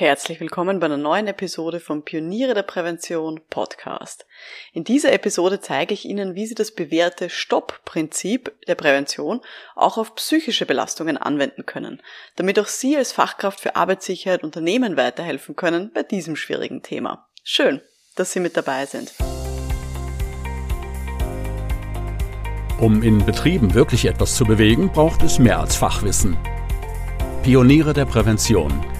[0.00, 4.24] Herzlich willkommen bei einer neuen Episode vom Pioniere der Prävention Podcast.
[4.72, 9.42] In dieser Episode zeige ich Ihnen, wie Sie das bewährte Stopp-Prinzip der Prävention
[9.76, 12.00] auch auf psychische Belastungen anwenden können,
[12.36, 17.28] damit auch Sie als Fachkraft für Arbeitssicherheit Unternehmen weiterhelfen können bei diesem schwierigen Thema.
[17.44, 17.82] Schön,
[18.16, 19.12] dass Sie mit dabei sind.
[22.80, 26.38] Um in Betrieben wirklich etwas zu bewegen, braucht es mehr als Fachwissen.
[27.42, 28.82] Pioniere der Prävention–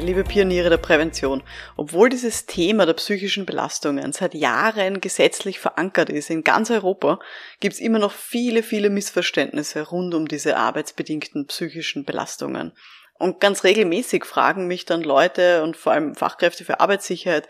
[0.00, 1.42] liebe Pioniere der Prävention,
[1.76, 7.18] obwohl dieses Thema der psychischen Belastungen seit Jahren gesetzlich verankert ist in ganz Europa,
[7.60, 12.72] gibt es immer noch viele, viele Missverständnisse rund um diese arbeitsbedingten psychischen Belastungen.
[13.18, 17.48] Und ganz regelmäßig fragen mich dann Leute und vor allem Fachkräfte für Arbeitssicherheit,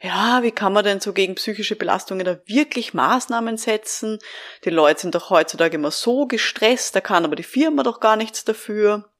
[0.00, 4.18] ja, wie kann man denn so gegen psychische Belastungen da wirklich Maßnahmen setzen?
[4.64, 8.16] Die Leute sind doch heutzutage immer so gestresst, da kann aber die Firma doch gar
[8.16, 9.10] nichts dafür.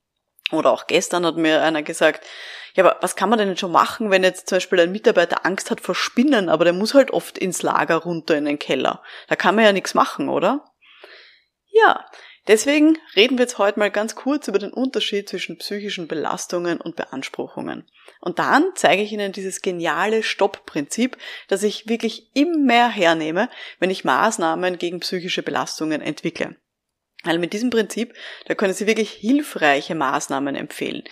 [0.51, 2.25] Oder auch gestern hat mir einer gesagt,
[2.75, 5.71] ja, aber was kann man denn schon machen, wenn jetzt zum Beispiel ein Mitarbeiter Angst
[5.71, 9.03] hat vor Spinnen, aber der muss halt oft ins Lager runter in den Keller.
[9.29, 10.65] Da kann man ja nichts machen, oder?
[11.71, 12.07] Ja,
[12.49, 16.97] deswegen reden wir jetzt heute mal ganz kurz über den Unterschied zwischen psychischen Belastungen und
[16.97, 17.87] Beanspruchungen.
[18.21, 24.05] Und dann zeige ich Ihnen dieses geniale Stoppprinzip, das ich wirklich immer hernehme, wenn ich
[24.05, 26.57] Maßnahmen gegen psychische Belastungen entwickle.
[27.25, 28.15] Weil mit diesem Prinzip,
[28.47, 31.05] da können Sie wirklich hilfreiche Maßnahmen empfehlen.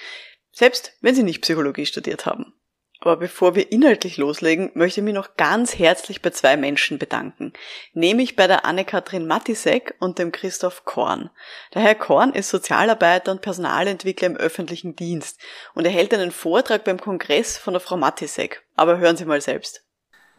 [0.53, 2.55] Selbst wenn Sie nicht Psychologie studiert haben.
[3.03, 7.55] Aber bevor wir inhaltlich loslegen, möchte ich mich noch ganz herzlich bei zwei Menschen bedanken.
[7.95, 11.31] Nämlich bei der Anne-Kathrin Matisek und dem Christoph Korn.
[11.73, 15.41] Der Herr Korn ist Sozialarbeiter und Personalentwickler im öffentlichen Dienst
[15.75, 18.63] und er hält einen Vortrag beim Kongress von der Frau Matisek.
[18.77, 19.83] Aber hören Sie mal selbst.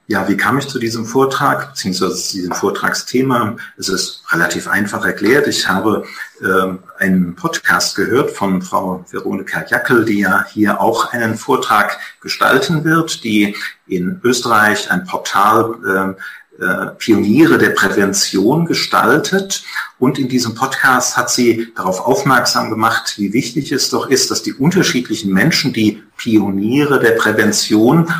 [0.07, 3.55] Ja, wie kam ich zu diesem Vortrag, beziehungsweise zu diesem Vortragsthema?
[3.77, 5.47] Es ist relativ einfach erklärt.
[5.47, 6.05] Ich habe
[6.41, 12.83] äh, einen Podcast gehört von Frau Veronika Jackel, die ja hier auch einen Vortrag gestalten
[12.83, 13.55] wird, die
[13.87, 16.15] in Österreich ein Portal
[16.59, 19.63] äh, äh, Pioniere der Prävention gestaltet.
[19.97, 24.43] Und in diesem Podcast hat sie darauf aufmerksam gemacht, wie wichtig es doch ist, dass
[24.43, 28.13] die unterschiedlichen Menschen, die Pioniere der Prävention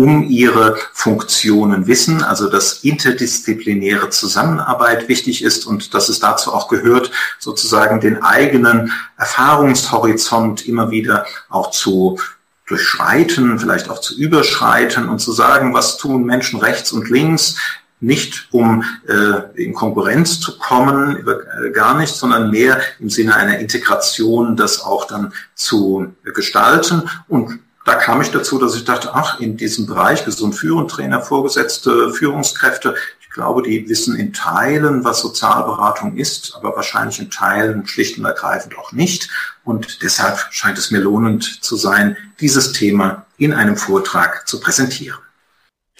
[0.00, 6.68] um ihre Funktionen wissen, also dass interdisziplinäre Zusammenarbeit wichtig ist und dass es dazu auch
[6.68, 12.18] gehört, sozusagen den eigenen Erfahrungshorizont immer wieder auch zu
[12.66, 17.56] durchschreiten, vielleicht auch zu überschreiten und zu sagen, was tun Menschen rechts und links,
[18.02, 23.36] nicht um äh, in Konkurrenz zu kommen, über, äh, gar nicht, sondern mehr im Sinne
[23.36, 27.58] einer Integration, das auch dann zu gestalten und
[27.90, 32.12] da kam ich dazu, dass ich dachte, ach, in diesem Bereich gesund führen, Trainer, Vorgesetzte,
[32.12, 38.16] Führungskräfte, ich glaube, die wissen in Teilen, was Sozialberatung ist, aber wahrscheinlich in Teilen schlicht
[38.16, 39.28] und ergreifend auch nicht.
[39.64, 45.18] Und deshalb scheint es mir lohnend zu sein, dieses Thema in einem Vortrag zu präsentieren.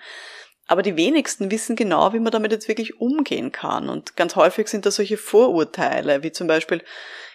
[0.66, 3.88] Aber die wenigsten wissen genau, wie man damit jetzt wirklich umgehen kann.
[3.88, 6.82] Und ganz häufig sind da solche Vorurteile, wie zum Beispiel,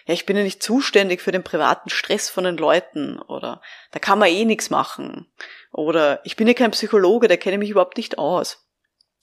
[0.04, 3.62] ja, ich bin ja nicht zuständig für den privaten Stress von den Leuten oder
[3.92, 5.26] da kann man eh nichts machen.
[5.72, 8.67] Oder ich bin ja kein Psychologe, der kenne mich überhaupt nicht aus.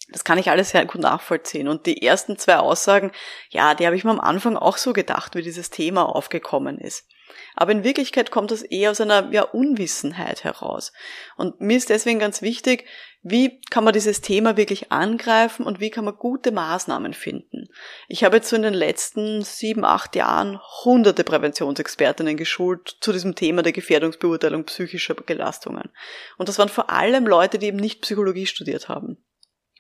[0.10, 1.68] Das kann ich alles sehr gut nachvollziehen.
[1.68, 3.12] Und die ersten zwei Aussagen,
[3.50, 7.08] ja, die habe ich mir am Anfang auch so gedacht, wie dieses Thema aufgekommen ist.
[7.56, 10.94] Aber in Wirklichkeit kommt das eher aus einer ja, Unwissenheit heraus.
[11.38, 12.86] Und mir ist deswegen ganz wichtig,
[13.28, 17.70] wie kann man dieses Thema wirklich angreifen und wie kann man gute Maßnahmen finden.
[18.08, 23.34] Ich habe jetzt so in den letzten sieben, acht Jahren hunderte Präventionsexpertinnen geschult zu diesem
[23.34, 25.90] Thema der Gefährdungsbeurteilung psychischer Belastungen.
[26.38, 29.25] Und das waren vor allem Leute, die eben nicht Psychologie studiert haben.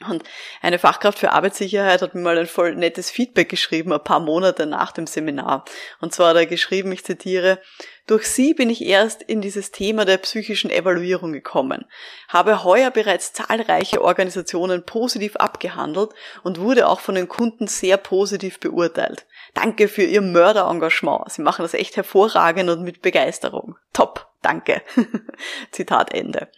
[0.01, 0.24] Und
[0.62, 4.65] eine Fachkraft für Arbeitssicherheit hat mir mal ein voll nettes Feedback geschrieben, ein paar Monate
[4.65, 5.63] nach dem Seminar.
[6.01, 7.62] Und zwar hat er geschrieben, ich zitiere,
[8.06, 11.86] durch Sie bin ich erst in dieses Thema der psychischen Evaluierung gekommen,
[12.27, 16.12] habe heuer bereits zahlreiche Organisationen positiv abgehandelt
[16.44, 19.25] und wurde auch von den Kunden sehr positiv beurteilt.
[19.53, 21.31] Danke für Ihr Mörderengagement.
[21.31, 23.77] Sie machen das echt hervorragend und mit Begeisterung.
[23.94, 24.35] Top.
[24.45, 24.83] Danke.
[25.71, 26.51] Zitat Ende.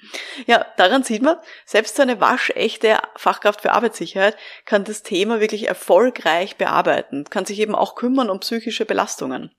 [0.45, 4.35] Ja, daran sieht man, selbst so eine waschechte Fachkraft für Arbeitssicherheit
[4.65, 9.55] kann das Thema wirklich erfolgreich bearbeiten, kann sich eben auch kümmern um psychische Belastungen.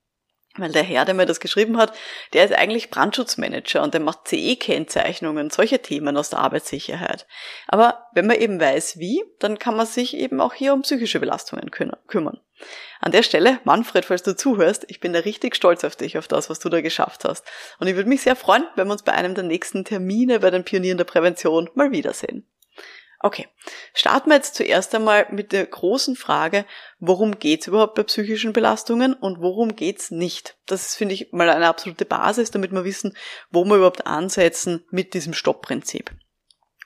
[0.59, 1.93] Weil der Herr, der mir das geschrieben hat,
[2.33, 7.27] der ist eigentlich Brandschutzmanager und der macht CE-Kennzeichnungen, solche Themen aus der Arbeitssicherheit.
[7.69, 11.21] Aber wenn man eben weiß wie, dann kann man sich eben auch hier um psychische
[11.21, 12.41] Belastungen kümmern.
[13.01, 16.27] An der Stelle, Manfred, falls du zuhörst, ich bin da richtig stolz auf dich, auf
[16.27, 17.47] das, was du da geschafft hast.
[17.79, 20.51] Und ich würde mich sehr freuen, wenn wir uns bei einem der nächsten Termine bei
[20.51, 22.45] den Pionieren der Prävention mal wiedersehen.
[23.21, 23.49] Okay,
[23.95, 26.65] starten wir jetzt zuerst einmal mit der großen Frage,
[27.01, 30.57] worum geht's überhaupt bei psychischen Belastungen und worum geht's nicht?
[30.67, 33.17] Das ist, finde ich, mal eine absolute Basis, damit wir wissen,
[33.51, 36.13] wo wir überhaupt ansetzen mit diesem Stoppprinzip.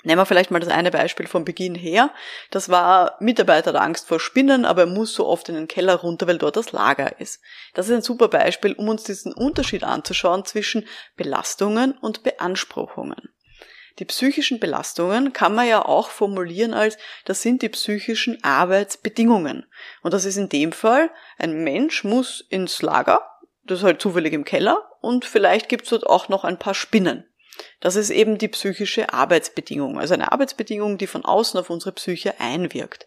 [0.05, 2.11] Nehmen wir vielleicht mal das eine Beispiel vom Beginn her.
[2.51, 5.97] Das war Mitarbeiter hat Angst vor Spinnen, aber er muss so oft in den Keller
[5.97, 7.41] runter, weil dort das Lager ist.
[7.75, 13.33] Das ist ein super Beispiel, um uns diesen Unterschied anzuschauen zwischen Belastungen und Beanspruchungen.
[13.99, 19.67] Die psychischen Belastungen kann man ja auch formulieren als, das sind die psychischen Arbeitsbedingungen.
[20.03, 23.21] Und das ist in dem Fall, ein Mensch muss ins Lager,
[23.65, 26.75] das ist halt zufällig im Keller, und vielleicht gibt es dort auch noch ein paar
[26.75, 27.25] Spinnen.
[27.81, 32.41] Das ist eben die psychische Arbeitsbedingung, also eine Arbeitsbedingung, die von außen auf unsere Psyche
[32.41, 33.07] einwirkt.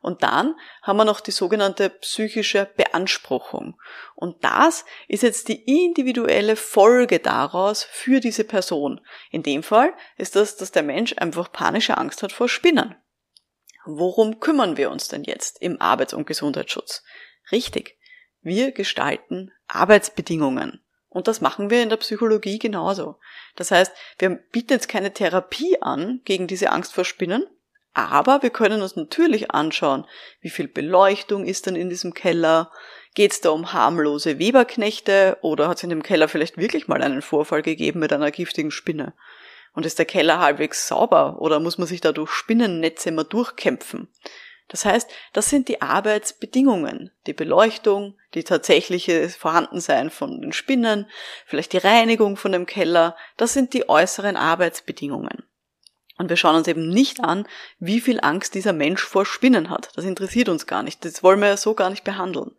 [0.00, 3.78] Und dann haben wir noch die sogenannte psychische Beanspruchung.
[4.14, 9.00] Und das ist jetzt die individuelle Folge daraus für diese Person.
[9.30, 12.94] In dem Fall ist das, dass der Mensch einfach panische Angst hat vor Spinnen.
[13.84, 17.04] Worum kümmern wir uns denn jetzt im Arbeits- und Gesundheitsschutz?
[17.52, 17.96] Richtig.
[18.42, 20.82] Wir gestalten Arbeitsbedingungen.
[21.08, 23.18] Und das machen wir in der Psychologie genauso.
[23.54, 27.46] Das heißt, wir bieten jetzt keine Therapie an gegen diese Angst vor Spinnen,
[27.96, 30.06] aber wir können uns natürlich anschauen,
[30.42, 32.70] wie viel Beleuchtung ist denn in diesem Keller,
[33.14, 37.02] geht es da um harmlose Weberknechte oder hat es in dem Keller vielleicht wirklich mal
[37.02, 39.14] einen Vorfall gegeben mit einer giftigen Spinne?
[39.72, 44.08] Und ist der Keller halbwegs sauber oder muss man sich da durch Spinnennetze immer durchkämpfen?
[44.68, 51.08] Das heißt, das sind die Arbeitsbedingungen, die Beleuchtung, die tatsächliche Vorhandensein von den Spinnen,
[51.46, 55.44] vielleicht die Reinigung von dem Keller, das sind die äußeren Arbeitsbedingungen.
[56.18, 57.46] Und wir schauen uns eben nicht an,
[57.78, 59.90] wie viel Angst dieser Mensch vor Spinnen hat.
[59.96, 61.04] Das interessiert uns gar nicht.
[61.04, 62.52] Das wollen wir ja so gar nicht behandeln.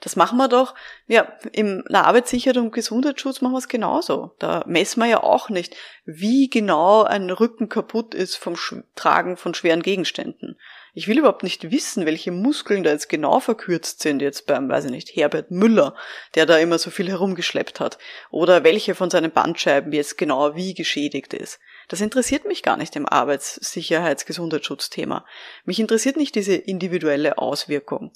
[0.00, 0.74] Das machen wir doch,
[1.08, 4.32] ja, im Arbeitssicherheit und Gesundheitsschutz machen wir es genauso.
[4.38, 5.74] Da messen wir ja auch nicht,
[6.04, 8.54] wie genau ein Rücken kaputt ist vom
[8.94, 10.56] Tragen von schweren Gegenständen.
[10.94, 14.86] Ich will überhaupt nicht wissen, welche Muskeln da jetzt genau verkürzt sind, jetzt beim, weiß
[14.86, 15.94] ich nicht, Herbert Müller,
[16.34, 17.98] der da immer so viel herumgeschleppt hat,
[18.30, 21.58] oder welche von seinen Bandscheiben jetzt genau wie geschädigt ist.
[21.88, 25.24] Das interessiert mich gar nicht im Arbeitssicherheits-Gesundheitsschutzthema.
[25.64, 28.12] Mich interessiert nicht diese individuelle Auswirkung.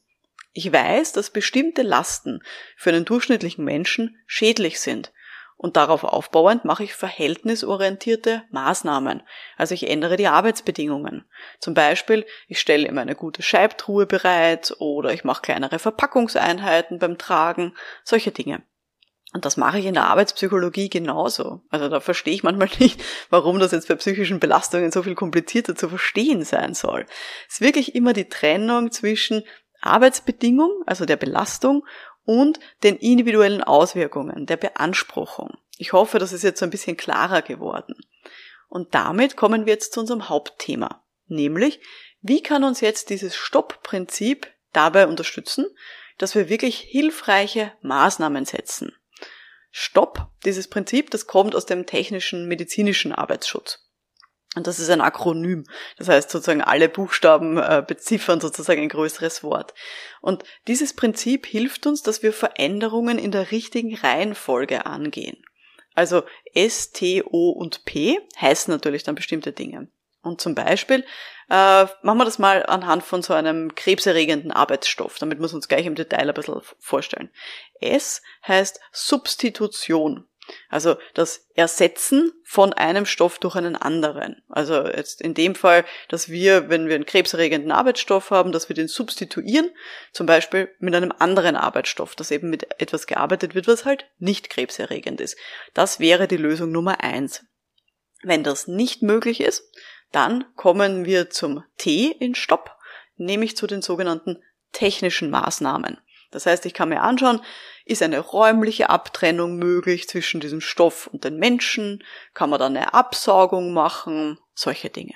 [0.52, 2.42] Ich weiß, dass bestimmte Lasten
[2.76, 5.12] für einen durchschnittlichen Menschen schädlich sind
[5.62, 9.22] und darauf aufbauend mache ich verhältnisorientierte Maßnahmen.
[9.56, 11.24] Also ich ändere die Arbeitsbedingungen.
[11.60, 17.16] Zum Beispiel, ich stelle immer eine gute Scheibtruhe bereit oder ich mache kleinere Verpackungseinheiten beim
[17.16, 18.64] Tragen, solche Dinge.
[19.32, 21.62] Und das mache ich in der Arbeitspsychologie genauso.
[21.70, 25.74] Also da verstehe ich manchmal nicht, warum das jetzt bei psychischen Belastungen so viel komplizierter
[25.74, 27.06] zu verstehen sein soll.
[27.48, 29.42] Es ist wirklich immer die Trennung zwischen
[29.80, 31.84] Arbeitsbedingung, also der Belastung,
[32.24, 35.56] und den individuellen Auswirkungen der Beanspruchung.
[35.78, 37.96] Ich hoffe, das ist jetzt ein bisschen klarer geworden.
[38.68, 41.80] Und damit kommen wir jetzt zu unserem Hauptthema, nämlich
[42.20, 45.66] wie kann uns jetzt dieses Stoppprinzip dabei unterstützen,
[46.18, 48.94] dass wir wirklich hilfreiche Maßnahmen setzen.
[49.72, 53.88] Stopp, dieses Prinzip, das kommt aus dem technischen medizinischen Arbeitsschutz.
[54.54, 55.64] Und das ist ein Akronym.
[55.96, 59.72] Das heißt sozusagen alle Buchstaben äh, beziffern sozusagen ein größeres Wort.
[60.20, 65.42] Und dieses Prinzip hilft uns, dass wir Veränderungen in der richtigen Reihenfolge angehen.
[65.94, 69.88] Also S, T, O und P heißen natürlich dann bestimmte Dinge.
[70.22, 71.04] Und zum Beispiel
[71.50, 75.68] äh, machen wir das mal anhand von so einem krebserregenden Arbeitsstoff, damit wir es uns
[75.68, 77.30] gleich im Detail ein bisschen vorstellen.
[77.80, 80.26] S heißt Substitution.
[80.68, 84.42] Also das Ersetzen von einem Stoff durch einen anderen.
[84.48, 88.74] Also jetzt in dem Fall, dass wir, wenn wir einen krebserregenden Arbeitsstoff haben, dass wir
[88.74, 89.70] den substituieren,
[90.12, 94.50] zum Beispiel mit einem anderen Arbeitsstoff, dass eben mit etwas gearbeitet wird, was halt nicht
[94.50, 95.36] krebserregend ist.
[95.74, 97.44] Das wäre die Lösung Nummer eins.
[98.22, 99.68] Wenn das nicht möglich ist,
[100.12, 102.76] dann kommen wir zum T in Stopp,
[103.16, 104.42] nämlich zu den sogenannten
[104.72, 105.98] technischen Maßnahmen.
[106.30, 107.42] Das heißt, ich kann mir anschauen,
[107.84, 112.04] ist eine räumliche Abtrennung möglich zwischen diesem Stoff und den Menschen?
[112.32, 114.38] Kann man da eine Absaugung machen?
[114.54, 115.14] Solche Dinge.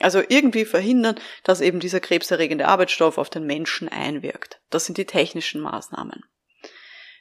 [0.00, 4.60] Also irgendwie verhindern, dass eben dieser krebserregende Arbeitsstoff auf den Menschen einwirkt.
[4.70, 6.24] Das sind die technischen Maßnahmen.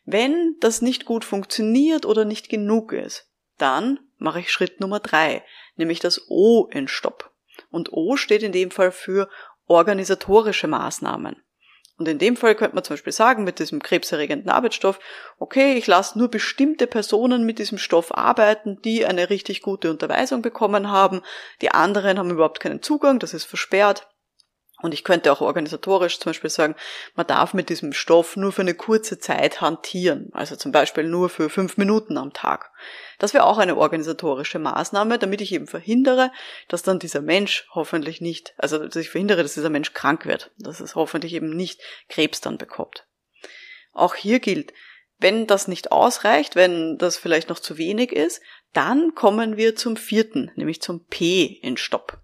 [0.05, 5.43] Wenn das nicht gut funktioniert oder nicht genug ist, dann mache ich Schritt Nummer drei,
[5.75, 7.31] nämlich das O in Stopp.
[7.71, 9.29] Und O steht in dem Fall für
[9.67, 11.41] organisatorische Maßnahmen.
[11.97, 14.99] Und in dem Fall könnte man zum Beispiel sagen, mit diesem krebserregenden Arbeitsstoff,
[15.39, 20.41] okay, ich lasse nur bestimmte Personen mit diesem Stoff arbeiten, die eine richtig gute Unterweisung
[20.41, 21.21] bekommen haben.
[21.61, 24.09] Die anderen haben überhaupt keinen Zugang, das ist versperrt.
[24.81, 26.75] Und ich könnte auch organisatorisch zum Beispiel sagen,
[27.15, 31.29] man darf mit diesem Stoff nur für eine kurze Zeit hantieren, also zum Beispiel nur
[31.29, 32.71] für fünf Minuten am Tag.
[33.19, 36.31] Das wäre auch eine organisatorische Maßnahme, damit ich eben verhindere,
[36.67, 40.51] dass dann dieser Mensch hoffentlich nicht, also dass ich verhindere, dass dieser Mensch krank wird,
[40.57, 43.05] dass es hoffentlich eben nicht Krebs dann bekommt.
[43.93, 44.73] Auch hier gilt,
[45.19, 48.41] wenn das nicht ausreicht, wenn das vielleicht noch zu wenig ist,
[48.73, 52.19] dann kommen wir zum vierten, nämlich zum P in Stopp.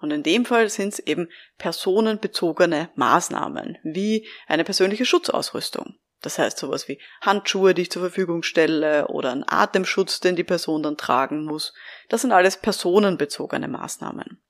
[0.00, 1.28] Und in dem Fall sind es eben
[1.58, 5.98] personenbezogene Maßnahmen, wie eine persönliche Schutzausrüstung.
[6.22, 10.44] Das heißt sowas wie Handschuhe, die ich zur Verfügung stelle oder ein Atemschutz, den die
[10.44, 11.72] Person dann tragen muss.
[12.08, 14.40] Das sind alles personenbezogene Maßnahmen.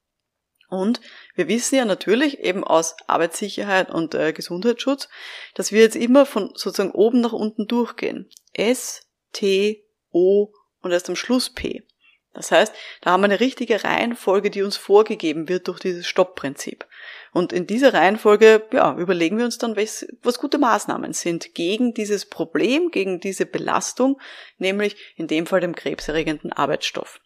[0.69, 1.01] Und
[1.35, 5.09] wir wissen ja natürlich eben aus Arbeitssicherheit und äh, Gesundheitsschutz,
[5.55, 8.31] dass wir jetzt immer von sozusagen oben nach unten durchgehen.
[8.53, 11.87] S, T, O und erst am Schluss P.
[12.33, 16.87] Das heißt, da haben wir eine richtige Reihenfolge, die uns vorgegeben wird durch dieses Stoppprinzip.
[17.33, 21.93] Und in dieser Reihenfolge, ja, überlegen wir uns dann, was, was gute Maßnahmen sind gegen
[21.93, 24.21] dieses Problem, gegen diese Belastung,
[24.59, 27.21] nämlich in dem Fall dem krebserregenden Arbeitsstoff.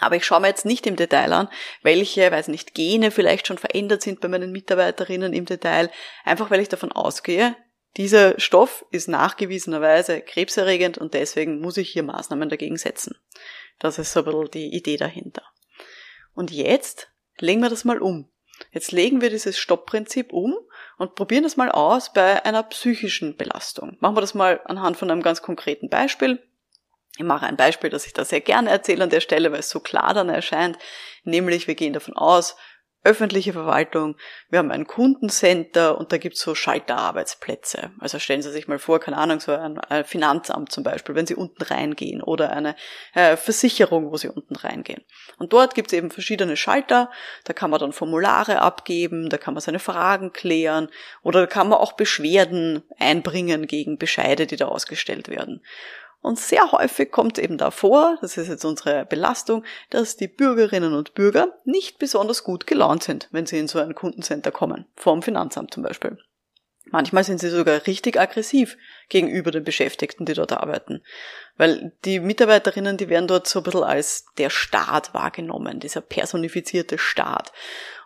[0.00, 1.48] Aber ich schaue mir jetzt nicht im Detail an,
[1.82, 5.90] welche, weiß nicht, Gene vielleicht schon verändert sind bei meinen Mitarbeiterinnen im Detail,
[6.24, 7.56] einfach weil ich davon ausgehe,
[7.96, 13.16] dieser Stoff ist nachgewiesenerweise krebserregend und deswegen muss ich hier Maßnahmen dagegen setzen.
[13.78, 15.42] Das ist so ein bisschen die Idee dahinter.
[16.34, 18.30] Und jetzt legen wir das mal um.
[18.70, 20.56] Jetzt legen wir dieses Stoppprinzip um
[20.96, 23.96] und probieren das mal aus bei einer psychischen Belastung.
[24.00, 26.42] Machen wir das mal anhand von einem ganz konkreten Beispiel.
[27.16, 29.70] Ich mache ein Beispiel, das ich da sehr gerne erzähle an der Stelle, weil es
[29.70, 30.78] so klar dann erscheint.
[31.22, 32.56] Nämlich, wir gehen davon aus,
[33.04, 34.16] öffentliche Verwaltung,
[34.48, 37.90] wir haben ein Kundencenter und da gibt's so Schalterarbeitsplätze.
[38.00, 41.34] Also stellen Sie sich mal vor, keine Ahnung, so ein Finanzamt zum Beispiel, wenn Sie
[41.34, 42.74] unten reingehen oder eine
[43.14, 45.02] äh, Versicherung, wo Sie unten reingehen.
[45.38, 47.10] Und dort gibt's eben verschiedene Schalter,
[47.44, 50.88] da kann man dann Formulare abgeben, da kann man seine Fragen klären
[51.22, 55.62] oder da kann man auch Beschwerden einbringen gegen Bescheide, die da ausgestellt werden.
[56.24, 61.12] Und sehr häufig kommt eben davor, das ist jetzt unsere Belastung, dass die Bürgerinnen und
[61.12, 65.74] Bürger nicht besonders gut gelaunt sind, wenn sie in so ein Kundencenter kommen, vorm Finanzamt
[65.74, 66.16] zum Beispiel.
[66.90, 68.76] Manchmal sind sie sogar richtig aggressiv
[69.08, 71.02] gegenüber den Beschäftigten, die dort arbeiten.
[71.56, 76.98] Weil die Mitarbeiterinnen, die werden dort so ein bisschen als der Staat wahrgenommen, dieser personifizierte
[76.98, 77.52] Staat.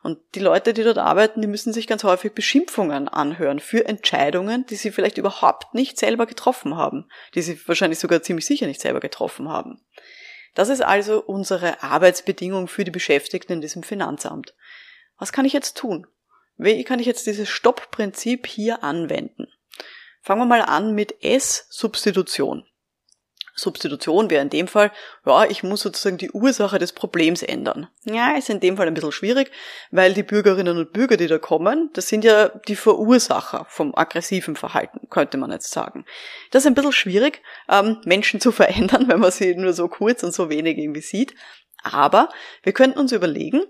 [0.03, 4.65] Und die Leute, die dort arbeiten, die müssen sich ganz häufig Beschimpfungen anhören für Entscheidungen,
[4.67, 8.81] die sie vielleicht überhaupt nicht selber getroffen haben, die sie wahrscheinlich sogar ziemlich sicher nicht
[8.81, 9.83] selber getroffen haben.
[10.55, 14.55] Das ist also unsere Arbeitsbedingung für die Beschäftigten in diesem Finanzamt.
[15.19, 16.07] Was kann ich jetzt tun?
[16.59, 19.47] Wie kann ich jetzt dieses Stoppprinzip hier anwenden?
[20.21, 22.65] Fangen wir mal an mit S-Substitution.
[23.55, 24.93] Substitution wäre in dem Fall,
[25.27, 27.89] ja, ich muss sozusagen die Ursache des Problems ändern.
[28.05, 29.51] Ja, ist in dem Fall ein bisschen schwierig,
[29.91, 34.55] weil die Bürgerinnen und Bürger, die da kommen, das sind ja die Verursacher vom aggressiven
[34.55, 36.05] Verhalten, könnte man jetzt sagen.
[36.51, 40.23] Das ist ein bisschen schwierig, ähm, Menschen zu verändern, wenn man sie nur so kurz
[40.23, 41.35] und so wenig irgendwie sieht.
[41.83, 42.29] Aber
[42.63, 43.63] wir könnten uns überlegen,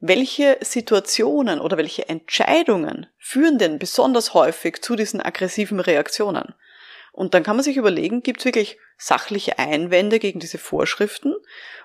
[0.00, 6.54] welche Situationen oder welche Entscheidungen führen denn besonders häufig zu diesen aggressiven Reaktionen?
[7.12, 11.34] Und dann kann man sich überlegen, gibt es wirklich sachliche Einwände gegen diese Vorschriften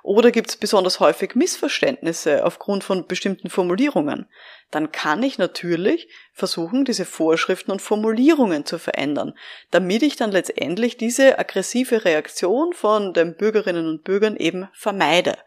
[0.03, 4.27] oder gibt es besonders häufig Missverständnisse aufgrund von bestimmten Formulierungen?
[4.72, 9.34] Dann kann ich natürlich versuchen, diese Vorschriften und Formulierungen zu verändern,
[9.72, 15.38] damit ich dann letztendlich diese aggressive Reaktion von den Bürgerinnen und Bürgern eben vermeide.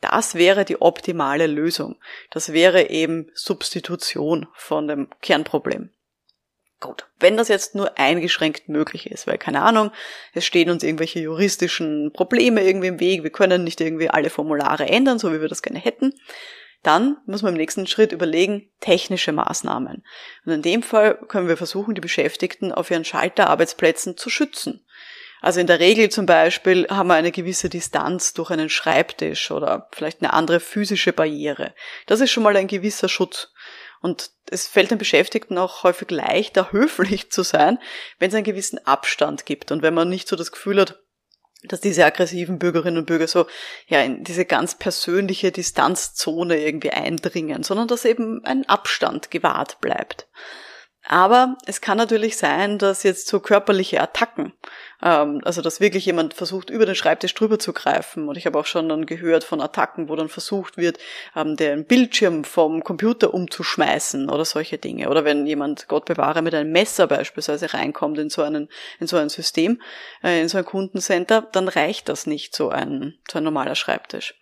[0.00, 1.96] Das wäre die optimale Lösung.
[2.30, 5.90] Das wäre eben Substitution von dem Kernproblem.
[6.80, 9.90] Gut, wenn das jetzt nur eingeschränkt möglich ist, weil keine Ahnung,
[10.32, 14.88] es stehen uns irgendwelche juristischen Probleme irgendwie im Weg, wir können nicht irgendwie alle Formulare
[14.88, 16.14] ändern, so wie wir das gerne hätten,
[16.82, 20.02] dann muss man im nächsten Schritt überlegen, technische Maßnahmen.
[20.46, 24.82] Und in dem Fall können wir versuchen, die Beschäftigten auf ihren Schalterarbeitsplätzen zu schützen.
[25.40, 29.88] Also in der Regel zum Beispiel haben wir eine gewisse Distanz durch einen Schreibtisch oder
[29.92, 31.74] vielleicht eine andere physische Barriere.
[32.06, 33.52] Das ist schon mal ein gewisser Schutz.
[34.02, 37.78] Und es fällt den Beschäftigten auch häufig leichter, höflich zu sein,
[38.18, 41.00] wenn es einen gewissen Abstand gibt und wenn man nicht so das Gefühl hat,
[41.62, 43.46] dass diese aggressiven Bürgerinnen und Bürger so
[43.86, 50.26] ja in diese ganz persönliche Distanzzone irgendwie eindringen, sondern dass eben ein Abstand gewahrt bleibt.
[51.04, 54.52] Aber es kann natürlich sein, dass jetzt so körperliche Attacken
[55.02, 58.28] ähm, also dass wirklich jemand versucht, über den Schreibtisch drüber zu greifen.
[58.28, 60.98] Und ich habe auch schon dann gehört von Attacken, wo dann versucht wird,
[61.36, 65.08] ähm, den Bildschirm vom Computer umzuschmeißen oder solche Dinge.
[65.08, 69.16] Oder wenn jemand, Gott bewahre, mit einem Messer beispielsweise reinkommt in so, einen, in so
[69.16, 69.80] ein System,
[70.22, 74.34] äh, in so ein Kundencenter, dann reicht das nicht, so ein, so ein normaler Schreibtisch.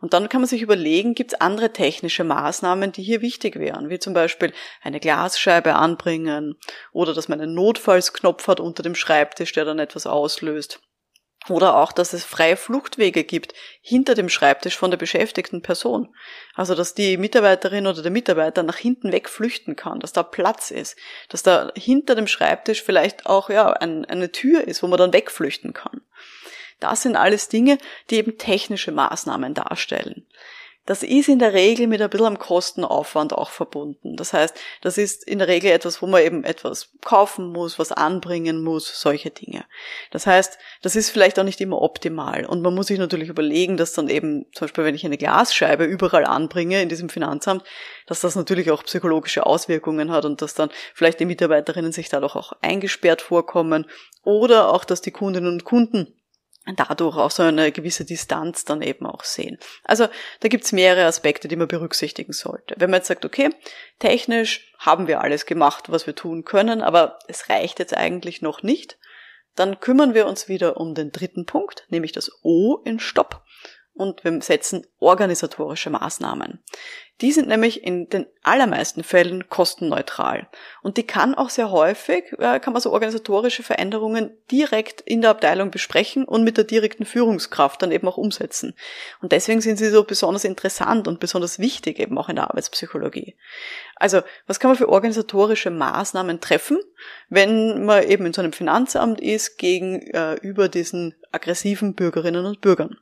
[0.00, 3.90] Und dann kann man sich überlegen, gibt es andere technische Maßnahmen, die hier wichtig wären,
[3.90, 6.56] wie zum Beispiel eine Glasscheibe anbringen
[6.92, 10.80] oder dass man einen Notfallsknopf hat unter dem Schreibtisch, der dann etwas auslöst.
[11.48, 16.14] Oder auch, dass es freie Fluchtwege gibt hinter dem Schreibtisch von der beschäftigten Person.
[16.54, 20.70] Also, dass die Mitarbeiterin oder der Mitarbeiter nach hinten weg flüchten kann, dass da Platz
[20.70, 20.96] ist,
[21.28, 25.12] dass da hinter dem Schreibtisch vielleicht auch, ja, ein, eine Tür ist, wo man dann
[25.12, 26.02] wegflüchten kann.
[26.80, 27.78] Das sind alles Dinge,
[28.10, 30.26] die eben technische Maßnahmen darstellen.
[30.88, 34.16] Das ist in der Regel mit ein bisschen am Kostenaufwand auch verbunden.
[34.16, 37.92] Das heißt, das ist in der Regel etwas, wo man eben etwas kaufen muss, was
[37.92, 39.66] anbringen muss, solche Dinge.
[40.12, 42.46] Das heißt, das ist vielleicht auch nicht immer optimal.
[42.46, 45.84] Und man muss sich natürlich überlegen, dass dann eben, zum Beispiel, wenn ich eine Glasscheibe
[45.84, 47.64] überall anbringe in diesem Finanzamt,
[48.06, 52.34] dass das natürlich auch psychologische Auswirkungen hat und dass dann vielleicht die Mitarbeiterinnen sich dadurch
[52.34, 53.84] auch eingesperrt vorkommen
[54.24, 56.17] oder auch, dass die Kundinnen und Kunden
[56.76, 59.58] dadurch auch so eine gewisse Distanz dann eben auch sehen.
[59.84, 60.08] Also
[60.40, 62.74] da gibt's mehrere Aspekte, die man berücksichtigen sollte.
[62.78, 63.50] Wenn man jetzt sagt, okay,
[63.98, 68.62] technisch haben wir alles gemacht, was wir tun können, aber es reicht jetzt eigentlich noch
[68.62, 68.98] nicht,
[69.54, 73.42] dann kümmern wir uns wieder um den dritten Punkt, nämlich das O in Stopp
[73.98, 76.60] und wir setzen organisatorische Maßnahmen.
[77.20, 80.46] Die sind nämlich in den allermeisten Fällen kostenneutral.
[80.82, 85.30] Und die kann auch sehr häufig, äh, kann man so organisatorische Veränderungen direkt in der
[85.30, 88.74] Abteilung besprechen und mit der direkten Führungskraft dann eben auch umsetzen.
[89.20, 93.34] Und deswegen sind sie so besonders interessant und besonders wichtig eben auch in der Arbeitspsychologie.
[93.96, 96.78] Also, was kann man für organisatorische Maßnahmen treffen,
[97.30, 102.96] wenn man eben in so einem Finanzamt ist gegenüber äh, diesen aggressiven Bürgerinnen und Bürgern?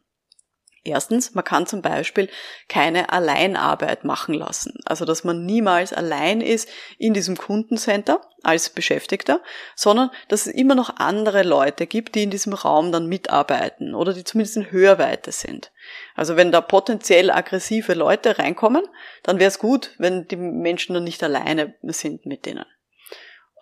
[0.87, 2.29] Erstens, man kann zum Beispiel
[2.69, 4.79] keine Alleinarbeit machen lassen.
[4.85, 9.41] Also, dass man niemals allein ist in diesem Kundencenter als Beschäftigter,
[9.75, 14.13] sondern dass es immer noch andere Leute gibt, die in diesem Raum dann mitarbeiten oder
[14.13, 15.73] die zumindest in Hörweite sind.
[16.15, 18.85] Also, wenn da potenziell aggressive Leute reinkommen,
[19.25, 22.65] dann wäre es gut, wenn die Menschen dann nicht alleine sind mit denen.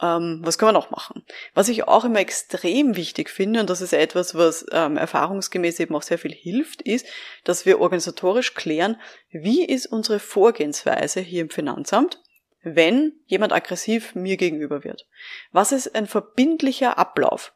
[0.03, 1.25] Ähm, was kann man noch machen?
[1.55, 5.95] Was ich auch immer extrem wichtig finde, und das ist etwas, was ähm, erfahrungsgemäß eben
[5.95, 7.07] auch sehr viel hilft, ist,
[7.45, 12.21] dass wir organisatorisch klären, wie ist unsere Vorgehensweise hier im Finanzamt,
[12.63, 15.07] wenn jemand aggressiv mir gegenüber wird.
[15.53, 17.53] Was ist ein verbindlicher Ablauf?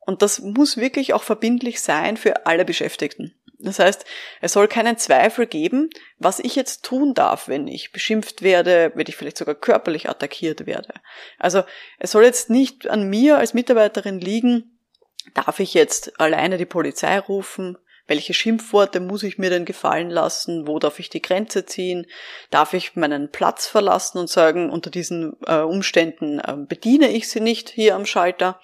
[0.00, 3.37] Und das muss wirklich auch verbindlich sein für alle Beschäftigten.
[3.60, 4.04] Das heißt,
[4.40, 9.06] es soll keinen Zweifel geben, was ich jetzt tun darf, wenn ich beschimpft werde, wenn
[9.08, 10.94] ich vielleicht sogar körperlich attackiert werde.
[11.38, 11.64] Also
[11.98, 14.78] es soll jetzt nicht an mir als Mitarbeiterin liegen,
[15.34, 17.76] darf ich jetzt alleine die Polizei rufen,
[18.08, 20.66] welche Schimpfworte muss ich mir denn gefallen lassen?
[20.66, 22.06] Wo darf ich die Grenze ziehen?
[22.50, 27.40] Darf ich meinen Platz verlassen und sagen, unter diesen äh, Umständen äh, bediene ich sie
[27.40, 28.60] nicht hier am Schalter?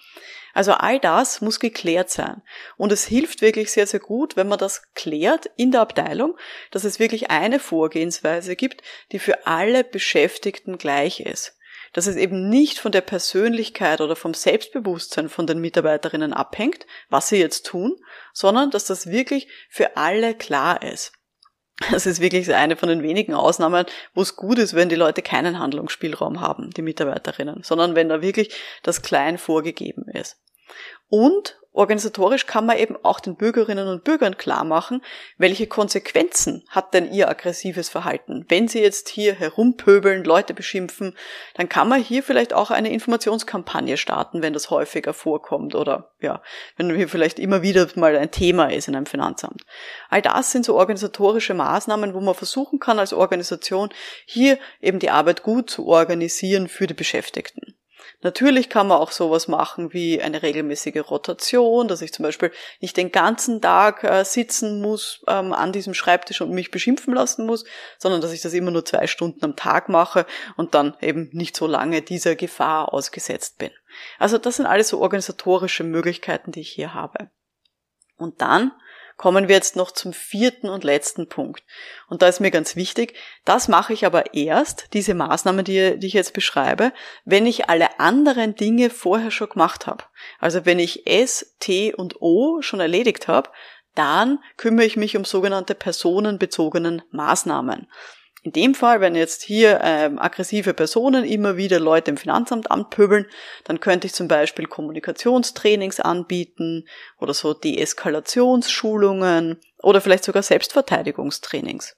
[0.55, 2.43] Also all das muss geklärt sein.
[2.77, 6.37] Und es hilft wirklich sehr, sehr gut, wenn man das klärt in der Abteilung,
[6.71, 11.59] dass es wirklich eine Vorgehensweise gibt, die für alle Beschäftigten gleich ist.
[11.93, 17.29] Dass es eben nicht von der Persönlichkeit oder vom Selbstbewusstsein von den Mitarbeiterinnen abhängt, was
[17.29, 17.97] sie jetzt tun,
[18.33, 21.13] sondern dass das wirklich für alle klar ist.
[21.91, 25.23] Das ist wirklich eine von den wenigen Ausnahmen, wo es gut ist, wenn die Leute
[25.23, 30.41] keinen Handlungsspielraum haben, die Mitarbeiterinnen, sondern wenn da wirklich das klein vorgegeben ist.
[31.09, 35.03] Und organisatorisch kann man eben auch den Bürgerinnen und Bürgern klar machen,
[35.39, 38.47] welche Konsequenzen hat denn ihr aggressives Verhalten.
[38.49, 41.17] Wenn sie jetzt hier herumpöbeln, Leute beschimpfen,
[41.55, 46.43] dann kann man hier vielleicht auch eine Informationskampagne starten, wenn das häufiger vorkommt oder ja,
[46.77, 49.67] wenn hier vielleicht immer wieder mal ein Thema ist in einem Finanzamt.
[50.09, 53.91] All das sind so organisatorische Maßnahmen, wo man versuchen kann als Organisation
[54.27, 57.75] hier eben die Arbeit gut zu organisieren für die Beschäftigten.
[58.25, 62.97] Natürlich kann man auch sowas machen wie eine regelmäßige Rotation, dass ich zum Beispiel nicht
[62.97, 67.67] den ganzen Tag äh, sitzen muss ähm, an diesem Schreibtisch und mich beschimpfen lassen muss,
[67.99, 70.25] sondern dass ich das immer nur zwei Stunden am Tag mache
[70.57, 73.73] und dann eben nicht so lange dieser Gefahr ausgesetzt bin.
[74.19, 77.29] Also das sind alles so organisatorische Möglichkeiten, die ich hier habe.
[78.17, 78.73] Und dann
[79.17, 81.63] kommen wir jetzt noch zum vierten und letzten Punkt.
[82.09, 86.07] Und da ist mir ganz wichtig, das mache ich aber erst, diese Maßnahmen, die, die
[86.07, 86.93] ich jetzt beschreibe,
[87.25, 90.05] wenn ich alle anderen Dinge vorher schon gemacht habe.
[90.41, 93.51] Also wenn ich S, T und O schon erledigt habe,
[93.95, 97.89] dann kümmere ich mich um sogenannte personenbezogenen Maßnahmen.
[98.45, 103.25] In dem Fall, wenn jetzt hier ähm, aggressive Personen immer wieder Leute im Finanzamt anpöbeln,
[103.65, 106.87] dann könnte ich zum Beispiel Kommunikationstrainings anbieten
[107.19, 111.97] oder so Deeskalationsschulungen oder vielleicht sogar Selbstverteidigungstrainings.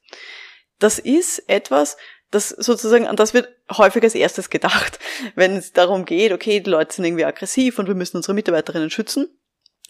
[0.78, 1.96] Das ist etwas,
[2.30, 5.00] das sozusagen, an das wird häufig als erstes gedacht,
[5.34, 8.90] wenn es darum geht, okay, die Leute sind irgendwie aggressiv und wir müssen unsere Mitarbeiterinnen
[8.90, 9.36] schützen.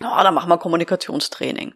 [0.00, 1.74] Oh, dann machen wir Kommunikationstraining.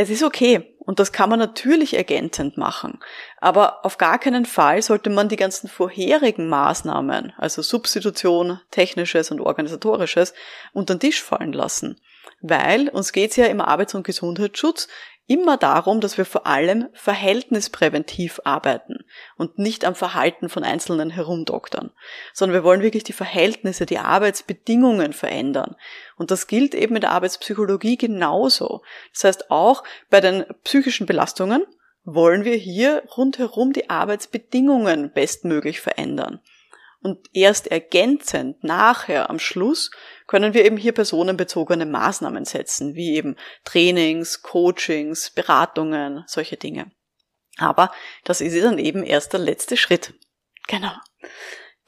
[0.00, 3.00] Es ist okay und das kann man natürlich ergänzend machen,
[3.38, 9.40] aber auf gar keinen Fall sollte man die ganzen vorherigen Maßnahmen, also Substitution, technisches und
[9.40, 10.34] organisatorisches,
[10.72, 12.00] unter den Tisch fallen lassen.
[12.40, 14.88] Weil uns geht es ja im Arbeits- und Gesundheitsschutz
[15.28, 19.04] immer darum, dass wir vor allem verhältnispräventiv arbeiten
[19.36, 21.90] und nicht am Verhalten von Einzelnen herumdoktern,
[22.32, 25.76] sondern wir wollen wirklich die Verhältnisse, die Arbeitsbedingungen verändern.
[26.16, 28.82] Und das gilt eben in der Arbeitspsychologie genauso.
[29.12, 31.64] Das heißt, auch bei den psychischen Belastungen
[32.04, 36.40] wollen wir hier rundherum die Arbeitsbedingungen bestmöglich verändern.
[37.00, 39.90] Und erst ergänzend, nachher, am Schluss,
[40.26, 46.90] können wir eben hier personenbezogene Maßnahmen setzen, wie eben Trainings, Coachings, Beratungen, solche Dinge.
[47.56, 47.92] Aber
[48.24, 50.14] das ist dann eben erst der letzte Schritt.
[50.66, 50.92] Genau.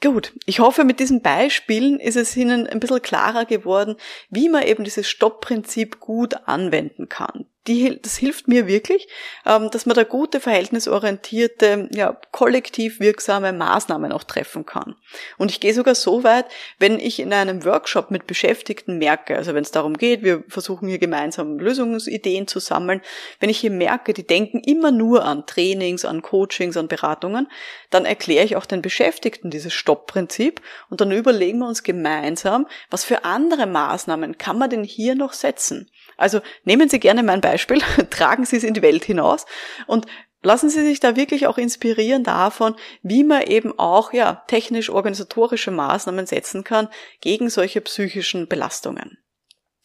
[0.01, 3.97] Gut, ich hoffe, mit diesen Beispielen ist es Ihnen ein bisschen klarer geworden,
[4.29, 9.07] wie man eben dieses Stoppprinzip gut anwenden kann die, das hilft mir wirklich,
[9.45, 14.95] ähm, dass man da gute, verhältnisorientierte, ja, kollektiv wirksame Maßnahmen auch treffen kann.
[15.37, 16.45] Und ich gehe sogar so weit,
[16.79, 20.87] wenn ich in einem Workshop mit Beschäftigten merke, also wenn es darum geht, wir versuchen
[20.87, 23.01] hier gemeinsam Lösungsideen zu sammeln,
[23.39, 27.47] wenn ich hier merke, die denken immer nur an Trainings, an Coachings, an Beratungen,
[27.91, 33.03] dann erkläre ich auch den Beschäftigten dieses Stoppprinzip und dann überlegen wir uns gemeinsam, was
[33.03, 35.91] für andere Maßnahmen kann man denn hier noch setzen.
[36.21, 39.45] Also nehmen Sie gerne mein Beispiel, tragen Sie es in die Welt hinaus
[39.87, 40.05] und
[40.41, 45.71] lassen Sie sich da wirklich auch inspirieren davon, wie man eben auch ja technisch organisatorische
[45.71, 46.87] Maßnahmen setzen kann
[47.21, 49.17] gegen solche psychischen Belastungen.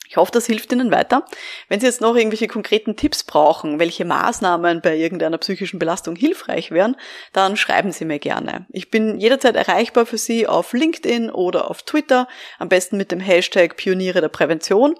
[0.08, 1.24] Ich hoffe, das hilft Ihnen weiter.
[1.68, 6.70] Wenn Sie jetzt noch irgendwelche konkreten Tipps brauchen, welche Maßnahmen bei irgendeiner psychischen Belastung hilfreich
[6.70, 6.96] wären,
[7.32, 8.66] dann schreiben Sie mir gerne.
[8.70, 13.20] Ich bin jederzeit erreichbar für Sie auf LinkedIn oder auf Twitter, am besten mit dem
[13.20, 14.94] Hashtag Pioniere der Prävention.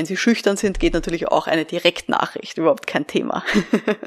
[0.00, 3.44] Wenn Sie schüchtern sind, geht natürlich auch eine Direktnachricht, überhaupt kein Thema.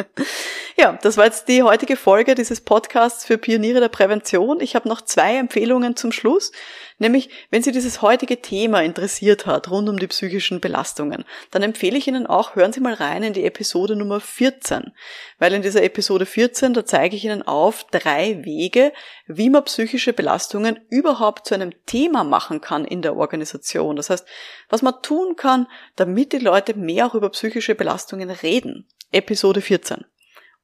[0.75, 4.60] ja, das war jetzt die heutige Folge dieses Podcasts für Pioniere der Prävention.
[4.60, 6.51] Ich habe noch zwei Empfehlungen zum Schluss,
[6.97, 11.95] nämlich wenn Sie dieses heutige Thema interessiert hat, rund um die psychischen Belastungen, dann empfehle
[11.95, 14.93] ich Ihnen auch, hören Sie mal rein in die Episode Nummer 14,
[15.38, 18.93] weil in dieser Episode 14, da zeige ich Ihnen auf drei Wege,
[19.27, 23.95] wie man psychische Belastungen überhaupt zu einem Thema machen kann in der Organisation.
[23.95, 24.25] Das heißt,
[24.69, 28.88] was man tun kann, damit die Leute mehr auch über psychische Belastungen reden.
[29.12, 30.06] Episode 14.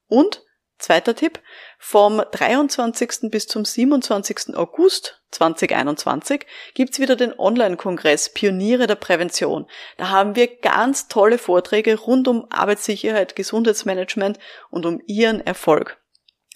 [0.08, 0.42] Und
[0.80, 1.40] Zweiter Tipp,
[1.78, 3.30] vom 23.
[3.30, 4.56] bis zum 27.
[4.56, 9.66] August 2021 gibt's wieder den Online-Kongress Pioniere der Prävention.
[9.98, 14.38] Da haben wir ganz tolle Vorträge rund um Arbeitssicherheit, Gesundheitsmanagement
[14.70, 15.99] und um Ihren Erfolg.